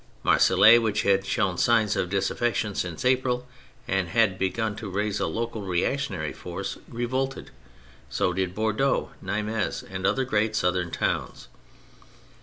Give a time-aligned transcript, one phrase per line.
[0.23, 3.47] Marseilles, which had shown signs of disaffection since April,
[3.87, 7.51] and had begun to raise a local reactionary force, revolted.
[8.09, 11.49] So did Bordeaux, Nimes, and other great southern towns.